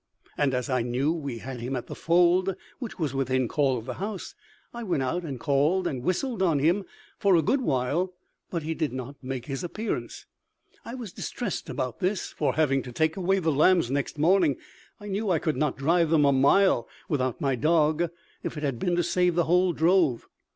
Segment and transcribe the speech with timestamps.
[0.35, 3.85] and as I knew we had him at the fold, which was within call of
[3.85, 4.33] the house,
[4.73, 6.85] I went out and called and whistled on him
[7.19, 8.11] for a good while,
[8.49, 10.25] but he did not make his appearance.
[10.83, 14.57] I was distressed about this; for, having to take away the lambs next morning,
[14.99, 18.09] I knew I could not drive them a mile without my dog
[18.41, 20.27] if it had been to save the whole drove.